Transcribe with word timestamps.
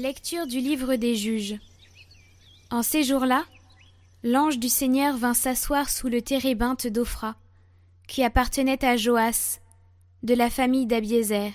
Lecture 0.00 0.46
du 0.46 0.60
livre 0.60 0.96
des 0.96 1.14
juges. 1.14 1.56
En 2.70 2.82
ces 2.82 3.04
jours-là, 3.04 3.44
l'ange 4.24 4.58
du 4.58 4.70
Seigneur 4.70 5.14
vint 5.18 5.34
s'asseoir 5.34 5.90
sous 5.90 6.08
le 6.08 6.22
térébinthe 6.22 6.86
d'Ophra, 6.86 7.36
qui 8.08 8.24
appartenait 8.24 8.82
à 8.82 8.96
Joas, 8.96 9.60
de 10.22 10.32
la 10.32 10.48
famille 10.48 10.86
d'Abiézer. 10.86 11.52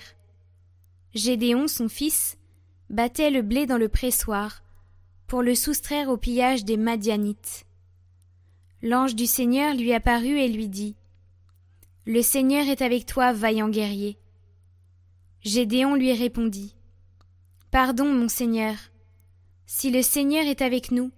Gédéon, 1.12 1.66
son 1.66 1.88
fils, 1.88 2.38
battait 2.88 3.32
le 3.32 3.42
blé 3.42 3.66
dans 3.66 3.78
le 3.78 3.88
pressoir, 3.88 4.62
pour 5.26 5.42
le 5.42 5.56
soustraire 5.56 6.08
au 6.08 6.16
pillage 6.16 6.64
des 6.64 6.76
Madianites. 6.76 7.66
L'ange 8.80 9.16
du 9.16 9.26
Seigneur 9.26 9.74
lui 9.74 9.92
apparut 9.92 10.38
et 10.38 10.46
lui 10.46 10.68
dit 10.68 10.94
Le 12.04 12.22
Seigneur 12.22 12.68
est 12.68 12.82
avec 12.82 13.06
toi, 13.06 13.32
vaillant 13.32 13.70
guerrier. 13.70 14.16
Gédéon 15.42 15.96
lui 15.96 16.12
répondit 16.12 16.76
Pardon, 17.70 18.12
mon 18.12 18.28
Seigneur. 18.28 18.76
Si 19.66 19.90
le 19.90 20.02
Seigneur 20.02 20.44
est 20.46 20.62
avec 20.62 20.92
nous, 20.92 21.10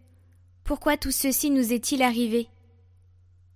pourquoi 0.64 0.96
tout 0.96 1.10
ceci 1.10 1.50
nous 1.50 1.72
est-il 1.72 2.02
arrivé? 2.02 2.48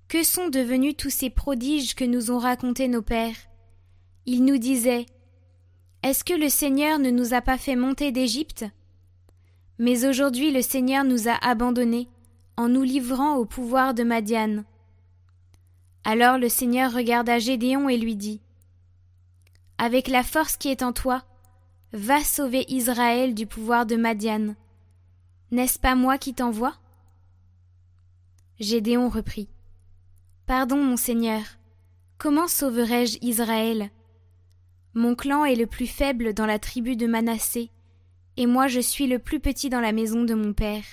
Que 0.08 0.22
sont 0.22 0.48
devenus 0.48 0.96
tous 0.96 1.10
ces 1.10 1.30
prodiges 1.30 1.94
que 1.94 2.04
nous 2.04 2.30
ont 2.30 2.38
racontés 2.38 2.88
nos 2.88 3.02
pères? 3.02 3.36
Ils 4.26 4.44
nous 4.44 4.58
disaient 4.58 5.06
Est-ce 6.02 6.22
que 6.22 6.34
le 6.34 6.48
Seigneur 6.48 6.98
ne 6.98 7.10
nous 7.10 7.34
a 7.34 7.40
pas 7.40 7.58
fait 7.58 7.76
monter 7.76 8.12
d'Égypte? 8.12 8.66
Mais 9.78 10.04
aujourd'hui 10.04 10.52
le 10.52 10.62
Seigneur 10.62 11.04
nous 11.04 11.28
a 11.28 11.34
abandonnés 11.42 12.08
en 12.56 12.68
nous 12.68 12.82
livrant 12.82 13.36
au 13.36 13.46
pouvoir 13.46 13.94
de 13.94 14.04
Madiane. 14.04 14.64
Alors 16.04 16.36
le 16.36 16.48
Seigneur 16.48 16.92
regarda 16.92 17.38
Gédéon 17.38 17.88
et 17.88 17.96
lui 17.96 18.16
dit 18.16 18.42
Avec 19.78 20.08
la 20.08 20.22
force 20.22 20.56
qui 20.56 20.68
est 20.68 20.82
en 20.82 20.92
toi, 20.92 21.24
Va 21.94 22.24
sauver 22.24 22.64
Israël 22.68 23.34
du 23.34 23.46
pouvoir 23.46 23.84
de 23.84 23.96
Madian. 23.96 24.54
N'est-ce 25.50 25.78
pas 25.78 25.94
moi 25.94 26.16
qui 26.16 26.32
t'envoie? 26.32 26.74
Gédéon 28.58 29.10
reprit. 29.10 29.50
Pardon, 30.46 30.82
mon 30.82 30.96
Seigneur. 30.96 31.42
Comment 32.16 32.48
sauverai-je 32.48 33.18
Israël? 33.20 33.90
Mon 34.94 35.14
clan 35.14 35.44
est 35.44 35.54
le 35.54 35.66
plus 35.66 35.86
faible 35.86 36.32
dans 36.32 36.46
la 36.46 36.58
tribu 36.58 36.96
de 36.96 37.06
Manassé, 37.06 37.70
et 38.38 38.46
moi 38.46 38.68
je 38.68 38.80
suis 38.80 39.06
le 39.06 39.18
plus 39.18 39.40
petit 39.40 39.68
dans 39.68 39.80
la 39.80 39.92
maison 39.92 40.24
de 40.24 40.32
mon 40.32 40.54
père. 40.54 40.84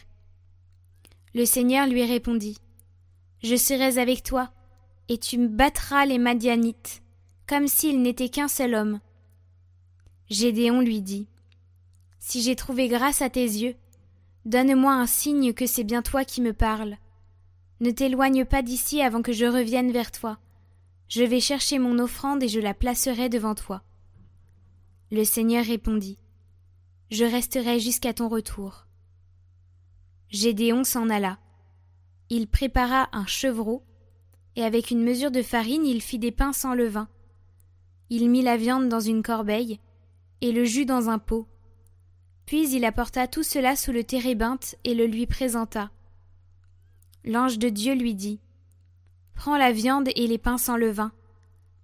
Le 1.33 1.45
Seigneur 1.45 1.87
lui 1.87 2.03
répondit. 2.03 2.57
Je 3.41 3.55
serai 3.55 3.99
avec 3.99 4.21
toi, 4.21 4.51
et 5.07 5.17
tu 5.17 5.37
me 5.37 5.47
battras 5.47 6.05
les 6.05 6.17
Madianites, 6.17 7.01
comme 7.47 7.69
s'il 7.69 8.01
n'était 8.01 8.27
qu'un 8.27 8.49
seul 8.49 8.75
homme. 8.75 8.99
Gédéon 10.29 10.81
lui 10.81 11.01
dit 11.01 11.27
Si 12.19 12.41
j'ai 12.41 12.55
trouvé 12.55 12.87
grâce 12.87 13.21
à 13.21 13.29
tes 13.29 13.43
yeux, 13.43 13.75
donne-moi 14.45 14.93
un 14.93 15.07
signe 15.07 15.53
que 15.53 15.65
c'est 15.65 15.83
bien 15.83 16.01
toi 16.01 16.23
qui 16.23 16.41
me 16.41 16.53
parles. 16.53 16.97
Ne 17.79 17.91
t'éloigne 17.91 18.45
pas 18.45 18.61
d'ici 18.61 19.01
avant 19.01 19.21
que 19.21 19.33
je 19.33 19.45
revienne 19.45 19.91
vers 19.91 20.11
toi. 20.11 20.37
Je 21.07 21.23
vais 21.23 21.39
chercher 21.39 21.79
mon 21.79 21.97
offrande 21.97 22.43
et 22.43 22.47
je 22.47 22.59
la 22.59 22.73
placerai 22.73 23.29
devant 23.29 23.55
toi. 23.55 23.83
Le 25.11 25.23
Seigneur 25.23 25.65
répondit 25.65 26.17
Je 27.09 27.25
resterai 27.25 27.79
jusqu'à 27.79 28.13
ton 28.13 28.29
retour. 28.29 28.85
Gédéon 30.29 30.83
s'en 30.83 31.09
alla. 31.09 31.39
Il 32.29 32.47
prépara 32.47 33.09
un 33.11 33.25
chevreau, 33.25 33.83
et 34.55 34.63
avec 34.63 34.91
une 34.91 35.03
mesure 35.03 35.31
de 35.31 35.41
farine 35.41 35.87
il 35.87 36.01
fit 36.01 36.19
des 36.19 36.31
pains 36.31 36.53
sans 36.53 36.75
levain. 36.75 37.07
Il 38.11 38.29
mit 38.29 38.43
la 38.43 38.57
viande 38.57 38.89
dans 38.89 38.99
une 38.99 39.23
corbeille, 39.23 39.79
et 40.41 40.51
le 40.51 40.65
jus 40.65 40.85
dans 40.85 41.09
un 41.09 41.19
pot. 41.19 41.47
Puis 42.45 42.69
il 42.71 42.85
apporta 42.85 43.27
tout 43.27 43.43
cela 43.43 43.75
sous 43.75 43.91
le 43.91 44.03
térébinthe 44.03 44.75
et 44.83 44.95
le 44.95 45.05
lui 45.05 45.27
présenta. 45.27 45.91
L'ange 47.23 47.59
de 47.59 47.69
Dieu 47.69 47.93
lui 47.93 48.15
dit 48.15 48.39
Prends 49.35 49.57
la 49.57 49.71
viande 49.71 50.09
et 50.15 50.27
les 50.27 50.37
pains 50.37 50.57
sans 50.57 50.77
levain, 50.77 51.11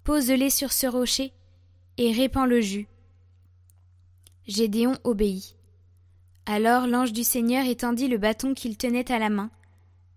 pose-les 0.04 0.50
sur 0.50 0.72
ce 0.72 0.88
rocher 0.88 1.34
et 1.98 2.12
répands 2.12 2.46
le 2.46 2.62
jus. 2.62 2.88
Gédéon 4.48 4.98
obéit. 5.04 5.56
Alors 6.46 6.86
l'ange 6.86 7.14
du 7.14 7.24
Seigneur 7.24 7.66
étendit 7.66 8.08
le 8.08 8.18
bâton 8.18 8.54
qu'il 8.54 8.78
tenait 8.78 9.12
à 9.12 9.20
la 9.20 9.30
main, 9.30 9.50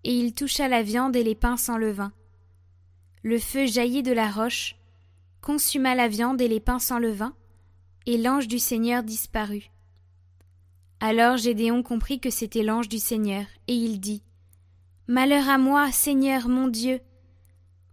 et 0.03 0.13
il 0.13 0.33
toucha 0.33 0.67
la 0.67 0.83
viande 0.83 1.15
et 1.15 1.23
les 1.23 1.35
pains 1.35 1.57
sans 1.57 1.77
levain. 1.77 2.11
Le 3.23 3.39
feu 3.39 3.65
jaillit 3.65 4.03
de 4.03 4.11
la 4.11 4.29
roche, 4.29 4.75
consuma 5.41 5.95
la 5.95 6.07
viande 6.07 6.41
et 6.41 6.47
les 6.47 6.59
pains 6.59 6.79
sans 6.79 6.99
levain, 6.99 7.33
et 8.09 8.17
l'ange 8.17 8.47
du 8.47 8.57
Seigneur 8.57 9.03
disparut. 9.03 9.69
Alors 10.99 11.37
Gédéon 11.37 11.83
comprit 11.83 12.19
que 12.19 12.31
c'était 12.31 12.63
l'ange 12.63 12.89
du 12.89 12.97
Seigneur, 12.97 13.45
et 13.67 13.75
il 13.75 13.99
dit 13.99 14.23
Malheur 15.05 15.47
à 15.47 15.59
moi, 15.59 15.91
Seigneur 15.91 16.47
mon 16.47 16.67
Dieu 16.69 17.01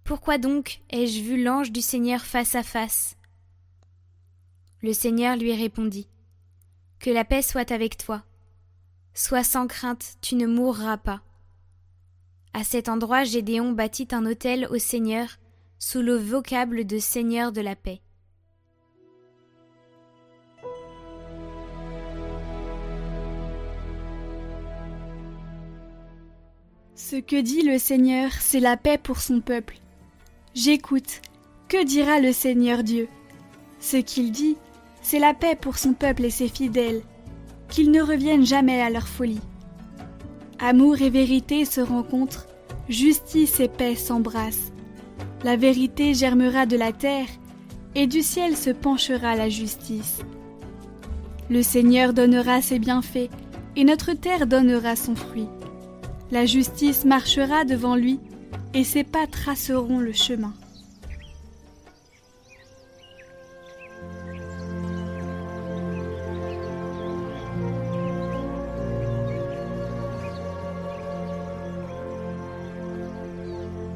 Pourquoi 0.04 0.38
donc 0.38 0.80
ai-je 0.88 1.20
vu 1.20 1.42
l'ange 1.42 1.70
du 1.70 1.82
Seigneur 1.82 2.22
face 2.22 2.54
à 2.54 2.62
face? 2.62 3.18
Le 4.80 4.94
Seigneur 4.94 5.36
lui 5.36 5.52
répondit 5.52 6.08
Que 6.98 7.10
la 7.10 7.26
paix 7.26 7.42
soit 7.42 7.70
avec 7.70 7.98
toi. 7.98 8.24
Sois 9.12 9.44
sans 9.44 9.66
crainte, 9.66 10.16
tu 10.22 10.34
ne 10.34 10.46
mourras 10.46 10.96
pas. 10.96 11.20
À 12.54 12.64
cet 12.64 12.88
endroit, 12.88 13.24
Gédéon 13.24 13.72
bâtit 13.72 14.08
un 14.12 14.24
autel 14.24 14.66
au 14.70 14.78
Seigneur 14.78 15.36
sous 15.78 16.00
le 16.00 16.16
vocable 16.16 16.86
de 16.86 16.98
Seigneur 16.98 17.52
de 17.52 17.60
la 17.60 17.76
paix. 17.76 18.00
Ce 27.08 27.14
que 27.14 27.40
dit 27.40 27.62
le 27.62 27.78
Seigneur, 27.78 28.32
c'est 28.40 28.58
la 28.58 28.76
paix 28.76 28.98
pour 28.98 29.20
son 29.20 29.40
peuple. 29.40 29.76
J'écoute. 30.56 31.20
Que 31.68 31.84
dira 31.84 32.18
le 32.18 32.32
Seigneur 32.32 32.82
Dieu? 32.82 33.06
Ce 33.78 33.96
qu'il 33.96 34.32
dit, 34.32 34.56
c'est 35.02 35.20
la 35.20 35.32
paix 35.32 35.54
pour 35.54 35.78
son 35.78 35.92
peuple 35.92 36.24
et 36.24 36.30
ses 36.30 36.48
fidèles, 36.48 37.02
qu'ils 37.68 37.92
ne 37.92 38.02
reviennent 38.02 38.44
jamais 38.44 38.82
à 38.82 38.90
leur 38.90 39.06
folie. 39.06 39.40
Amour 40.58 41.00
et 41.00 41.10
vérité 41.10 41.64
se 41.64 41.80
rencontrent, 41.80 42.48
justice 42.88 43.60
et 43.60 43.68
paix 43.68 43.94
s'embrassent. 43.94 44.72
La 45.44 45.54
vérité 45.54 46.12
germera 46.12 46.66
de 46.66 46.76
la 46.76 46.90
terre, 46.90 47.28
et 47.94 48.08
du 48.08 48.20
ciel 48.20 48.56
se 48.56 48.70
penchera 48.70 49.36
la 49.36 49.48
justice. 49.48 50.22
Le 51.50 51.62
Seigneur 51.62 52.12
donnera 52.12 52.62
ses 52.62 52.80
bienfaits, 52.80 53.30
et 53.76 53.84
notre 53.84 54.12
terre 54.14 54.48
donnera 54.48 54.96
son 54.96 55.14
fruit. 55.14 55.46
La 56.32 56.44
justice 56.44 57.04
marchera 57.04 57.64
devant 57.64 57.94
lui, 57.94 58.18
et 58.74 58.82
ses 58.82 59.04
pas 59.04 59.28
traceront 59.28 60.00
le 60.00 60.12
chemin. 60.12 60.52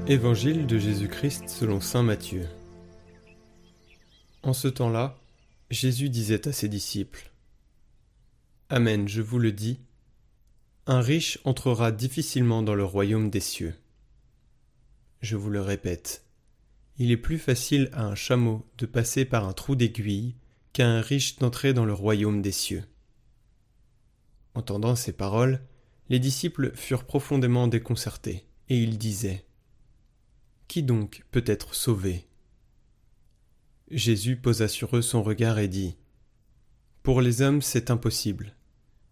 Évangile 0.06 0.66
de 0.66 0.78
Jésus-Christ 0.78 1.48
selon 1.48 1.80
Saint 1.80 2.02
Matthieu. 2.02 2.46
En 4.42 4.52
ce 4.52 4.68
temps-là, 4.68 5.16
Jésus 5.70 6.10
disait 6.10 6.48
à 6.48 6.52
ses 6.52 6.68
disciples 6.68 7.30
Amen, 8.68 9.08
je 9.08 9.20
vous 9.20 9.38
le 9.38 9.52
dis, 9.52 9.80
un 10.90 11.00
riche 11.00 11.38
entrera 11.44 11.92
difficilement 11.92 12.64
dans 12.64 12.74
le 12.74 12.84
royaume 12.84 13.30
des 13.30 13.38
cieux. 13.38 13.76
Je 15.20 15.36
vous 15.36 15.48
le 15.48 15.60
répète, 15.60 16.24
il 16.98 17.12
est 17.12 17.16
plus 17.16 17.38
facile 17.38 17.90
à 17.92 18.02
un 18.02 18.16
chameau 18.16 18.66
de 18.76 18.86
passer 18.86 19.24
par 19.24 19.46
un 19.46 19.52
trou 19.52 19.76
d'aiguille 19.76 20.34
qu'à 20.72 20.88
un 20.88 21.00
riche 21.00 21.36
d'entrer 21.38 21.74
dans 21.74 21.84
le 21.84 21.92
royaume 21.92 22.42
des 22.42 22.50
cieux. 22.50 22.82
Entendant 24.54 24.96
ces 24.96 25.12
paroles, 25.12 25.60
les 26.08 26.18
disciples 26.18 26.72
furent 26.74 27.04
profondément 27.04 27.68
déconcertés, 27.68 28.44
et 28.68 28.76
ils 28.76 28.98
disaient 28.98 29.44
Qui 30.66 30.82
donc 30.82 31.24
peut 31.30 31.44
être 31.46 31.76
sauvé? 31.76 32.26
Jésus 33.92 34.34
posa 34.34 34.66
sur 34.66 34.96
eux 34.96 35.02
son 35.02 35.22
regard 35.22 35.60
et 35.60 35.68
dit 35.68 35.94
Pour 37.04 37.20
les 37.20 37.42
hommes 37.42 37.62
c'est 37.62 37.92
impossible, 37.92 38.56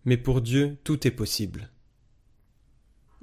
mais 0.04 0.16
pour 0.16 0.40
Dieu 0.40 0.78
tout 0.84 1.06
est 1.06 1.12
possible. 1.12 1.70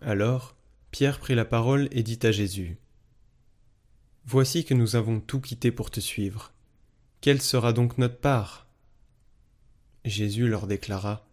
Alors 0.01 0.56
Pierre 0.92 1.19
prit 1.19 1.36
la 1.36 1.45
parole 1.45 1.88
et 1.92 2.04
dit 2.04 2.19
à 2.24 2.31
Jésus 2.31 2.77
Voici 4.25 4.66
que 4.66 4.74
nous 4.74 4.95
avons 4.95 5.19
tout 5.19 5.39
quitté 5.39 5.72
pour 5.72 5.92
te 5.92 6.00
suivre. 6.00 6.54
Quelle 7.22 7.42
sera 7.42 7.74
donc 7.74 7.98
notre 7.98 8.19
part? 8.19 8.68
Jésus 10.04 10.48
leur 10.48 10.68
déclara 10.68 11.27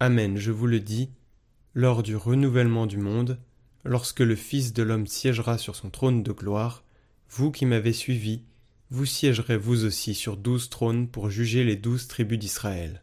Amen, 0.00 0.36
je 0.36 0.52
vous 0.52 0.66
le 0.66 0.80
dis, 0.80 1.10
lors 1.74 2.02
du 2.02 2.16
renouvellement 2.16 2.86
du 2.86 2.98
monde, 2.98 3.38
lorsque 3.84 4.20
le 4.20 4.36
Fils 4.36 4.72
de 4.72 4.82
l'homme 4.82 5.06
siégera 5.06 5.58
sur 5.58 5.76
son 5.76 5.88
trône 5.88 6.22
de 6.22 6.32
gloire, 6.32 6.84
vous 7.30 7.50
qui 7.50 7.66
m'avez 7.66 7.92
suivi, 7.92 8.42
vous 8.90 9.06
siégerez 9.06 9.56
vous 9.56 9.84
aussi 9.84 10.14
sur 10.14 10.36
douze 10.36 10.68
trônes 10.68 11.08
pour 11.08 11.30
juger 11.30 11.64
les 11.64 11.76
douze 11.76 12.08
tribus 12.08 12.38
d'Israël. 12.38 13.02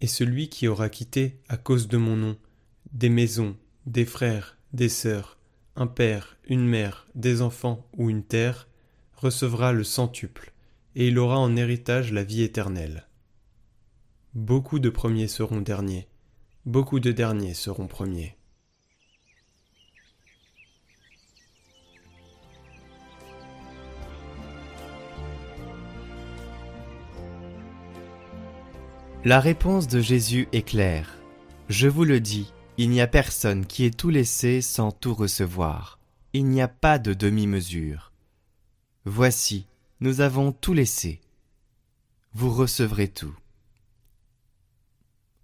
Et 0.00 0.06
celui 0.06 0.48
qui 0.48 0.68
aura 0.68 0.88
quitté, 0.88 1.40
à 1.48 1.56
cause 1.56 1.88
de 1.88 1.96
mon 1.96 2.16
nom, 2.16 2.36
des 2.92 3.08
maisons, 3.08 3.56
des 3.86 4.04
frères, 4.04 4.56
des 4.72 4.88
sœurs, 4.88 5.38
un 5.76 5.86
père, 5.86 6.36
une 6.48 6.66
mère, 6.66 7.06
des 7.14 7.42
enfants 7.42 7.86
ou 7.96 8.10
une 8.10 8.24
terre, 8.24 8.68
recevra 9.14 9.72
le 9.72 9.84
centuple, 9.84 10.52
et 10.96 11.08
il 11.08 11.18
aura 11.18 11.38
en 11.38 11.56
héritage 11.56 12.12
la 12.12 12.24
vie 12.24 12.42
éternelle. 12.42 13.06
Beaucoup 14.34 14.78
de 14.78 14.90
premiers 14.90 15.28
seront 15.28 15.60
derniers, 15.60 16.08
beaucoup 16.64 17.00
de 17.00 17.12
derniers 17.12 17.54
seront 17.54 17.86
premiers. 17.86 18.36
La 29.22 29.38
réponse 29.38 29.86
de 29.86 30.00
Jésus 30.00 30.48
est 30.52 30.62
claire. 30.62 31.18
Je 31.68 31.88
vous 31.88 32.04
le 32.04 32.20
dis, 32.20 32.54
il 32.78 32.88
n'y 32.88 33.02
a 33.02 33.06
personne 33.06 33.66
qui 33.66 33.84
ait 33.84 33.90
tout 33.90 34.08
laissé 34.08 34.62
sans 34.62 34.92
tout 34.92 35.12
recevoir. 35.12 35.98
Il 36.32 36.46
n'y 36.46 36.62
a 36.62 36.68
pas 36.68 36.98
de 36.98 37.12
demi-mesure. 37.12 38.12
Voici, 39.04 39.66
nous 40.00 40.22
avons 40.22 40.52
tout 40.52 40.72
laissé. 40.72 41.20
Vous 42.32 42.50
recevrez 42.50 43.08
tout. 43.08 43.36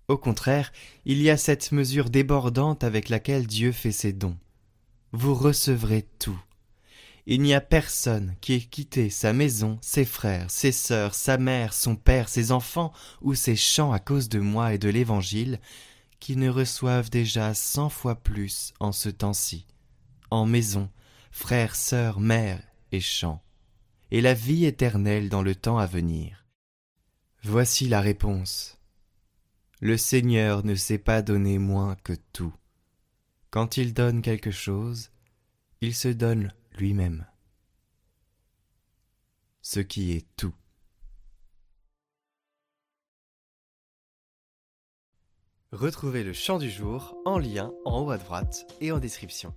Au 0.08 0.16
contraire, 0.16 0.72
il 1.04 1.20
y 1.20 1.28
a 1.28 1.36
cette 1.36 1.70
mesure 1.70 2.08
débordante 2.08 2.82
avec 2.82 3.10
laquelle 3.10 3.46
Dieu 3.46 3.72
fait 3.72 3.92
ses 3.92 4.14
dons. 4.14 4.38
Vous 5.12 5.34
recevrez 5.34 6.06
tout. 6.18 6.40
Il 7.28 7.42
n'y 7.42 7.54
a 7.54 7.60
personne 7.60 8.36
qui 8.40 8.52
ait 8.52 8.60
quitté 8.60 9.10
sa 9.10 9.32
maison, 9.32 9.78
ses 9.82 10.04
frères, 10.04 10.48
ses 10.48 10.70
sœurs, 10.70 11.16
sa 11.16 11.38
mère, 11.38 11.74
son 11.74 11.96
père, 11.96 12.28
ses 12.28 12.52
enfants 12.52 12.92
ou 13.20 13.34
ses 13.34 13.56
champs 13.56 13.92
à 13.92 13.98
cause 13.98 14.28
de 14.28 14.38
moi 14.38 14.74
et 14.74 14.78
de 14.78 14.88
l'Évangile, 14.88 15.60
qui 16.20 16.36
ne 16.36 16.48
reçoivent 16.48 17.10
déjà 17.10 17.52
cent 17.52 17.88
fois 17.88 18.14
plus 18.14 18.72
en 18.78 18.92
ce 18.92 19.08
temps-ci, 19.08 19.66
en 20.30 20.46
maison, 20.46 20.88
frères, 21.32 21.74
sœurs, 21.74 22.20
mères 22.20 22.62
et 22.92 23.00
champs, 23.00 23.42
et 24.12 24.20
la 24.20 24.34
vie 24.34 24.64
éternelle 24.64 25.28
dans 25.28 25.42
le 25.42 25.56
temps 25.56 25.78
à 25.78 25.86
venir. 25.86 26.46
Voici 27.42 27.88
la 27.88 28.00
réponse. 28.00 28.78
Le 29.80 29.96
Seigneur 29.96 30.64
ne 30.64 30.76
s'est 30.76 30.98
pas 30.98 31.22
donné 31.22 31.58
moins 31.58 31.96
que 31.96 32.14
tout. 32.32 32.54
Quand 33.50 33.76
il 33.76 33.94
donne 33.94 34.22
quelque 34.22 34.52
chose, 34.52 35.10
il 35.80 35.94
se 35.94 36.08
donne 36.08 36.52
lui-même. 36.76 37.26
Ce 39.62 39.80
qui 39.80 40.12
est 40.12 40.26
tout. 40.36 40.54
Retrouvez 45.72 46.22
le 46.22 46.32
chant 46.32 46.58
du 46.58 46.70
jour 46.70 47.16
en 47.24 47.38
lien 47.38 47.72
en 47.84 48.00
haut 48.00 48.10
à 48.10 48.18
droite 48.18 48.66
et 48.80 48.92
en 48.92 48.98
description. 48.98 49.54